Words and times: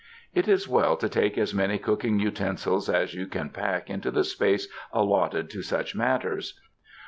It 0.33 0.47
is 0.47 0.67
well 0.67 0.97
to 0.97 1.07
take 1.07 1.37
as 1.37 1.53
many 1.53 1.77
cooking 1.77 2.17
utensils 2.19 2.89
as 2.89 3.13
you 3.13 3.27
can 3.27 3.51
pack 3.51 3.87
into 3.87 4.09
the 4.09 4.23
space 4.23 4.67
allotted 4.91 5.47
to 5.51 5.61
such 5.61 5.93
matters. 5.95 6.59